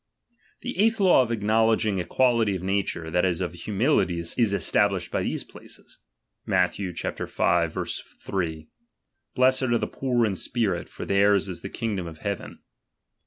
The 0.61 0.79
eighth 0.79 0.99
law 0.99 1.21
of 1.21 1.31
acknowledging 1.31 1.99
equality 1.99 2.53
^MD^'pride. 2.53 2.55
of 2.55 2.63
nature, 2.63 3.11
that 3.11 3.23
is, 3.23 3.39
of 3.39 3.53
humility, 3.53 4.17
is 4.19 4.35
established 4.51 5.11
by 5.11 5.21
these 5.21 5.43
places: 5.43 5.99
Matth. 6.43 6.77
v. 6.77 6.85
iii: 8.39 8.67
Blessed 9.35 9.61
are 9.61 9.77
the 9.77 9.85
poor 9.85 10.23
I 10.25 10.29
in 10.29 10.35
spirit, 10.35 10.89
for 10.89 11.05
theirs 11.05 11.47
is 11.47 11.61
the 11.61 11.69
kingdom 11.69 12.07
of 12.07 12.17
heaven. 12.17 12.61